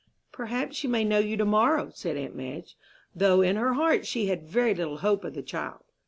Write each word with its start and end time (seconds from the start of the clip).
"Perhaps 0.31 0.77
she 0.77 0.87
may 0.87 1.03
know 1.03 1.19
you 1.19 1.37
to 1.37 1.45
morrow," 1.45 1.91
said 1.93 2.17
aunt 2.17 2.33
Madge; 2.35 2.75
though 3.15 3.41
in 3.43 3.55
her 3.55 3.73
heart 3.75 4.07
she 4.07 4.25
had 4.25 4.49
very 4.49 4.73
little 4.73 4.97
hope 4.97 5.23
of 5.23 5.35
the 5.35 5.43
child. 5.43 5.83